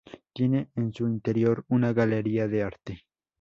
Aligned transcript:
Tiene 0.33 0.71
en 0.77 0.91
su 0.93 1.07
interior 1.07 1.63
una 1.67 1.93
galería 1.93 2.47
de 2.47 2.63
arte. 2.63 3.03